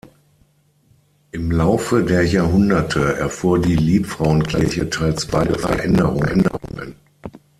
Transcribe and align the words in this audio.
Im 1.29 1.51
Laufe 1.51 2.01
der 2.01 2.25
Jahrhunderte 2.25 3.17
erfuhr 3.17 3.59
die 3.61 3.75
Liebfrauenkirche 3.75 4.89
teils 4.89 5.31
weitreichende 5.31 6.05
Veränderungen. 6.09 6.95